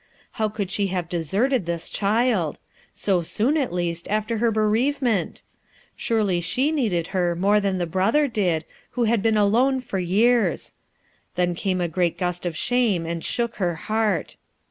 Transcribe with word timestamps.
How 0.41 0.49
could 0.49 0.71
she 0.71 0.87
have 0.87 1.07
deserted 1.09 1.67
this 1.67 1.87
child? 1.87 2.57
so 2.91 3.21
soon, 3.21 3.55
at 3.55 3.71
least, 3.71 4.07
after 4.09 4.39
her 4.39 4.51
bereavement? 4.51 5.43
Surely 5.95 6.41
she 6.41 6.71
needed 6.71 7.09
her 7.09 7.35
more 7.35 7.59
than 7.59 7.77
the 7.77 7.85
brother 7.85 8.27
did, 8.27 8.65
who 8.97 9.03
had 9.03 9.21
been 9.21 9.37
alone 9.37 9.79
for 9.79 9.99
years 9.99 10.73
1 11.35 11.45
Then 11.49 11.55
came 11.55 11.79
a 11.79 11.87
great 11.87 12.17
gust 12.17 12.47
of 12.47 12.57
shame 12.57 13.05
and 13.05 13.23
shook 13.23 13.57
her 13.57 13.75
heart. 13.75 14.37